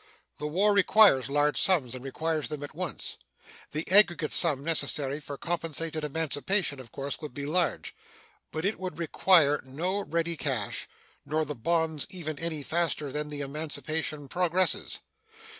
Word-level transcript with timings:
The 0.39 0.47
war 0.47 0.73
requires 0.73 1.29
large 1.29 1.61
sums, 1.61 1.93
and 1.93 2.03
requires 2.03 2.47
them 2.49 2.63
at 2.63 2.73
once. 2.73 3.17
The 3.71 3.87
aggregate 3.91 4.33
sum 4.33 4.63
necessary 4.63 5.19
for 5.19 5.37
compensated 5.37 6.03
emancipation 6.03 6.79
of 6.79 6.91
course 6.91 7.21
would 7.21 7.35
be 7.35 7.45
large. 7.45 7.93
But 8.51 8.65
it 8.65 8.79
would 8.79 8.97
require 8.97 9.61
no 9.63 9.99
ready 9.99 10.35
cash, 10.35 10.87
nor 11.23 11.45
the 11.45 11.53
bonds 11.53 12.07
even 12.09 12.39
any 12.39 12.63
faster 12.63 13.11
than 13.11 13.29
the 13.29 13.41
emancipation 13.41 14.27
progresses. 14.27 15.01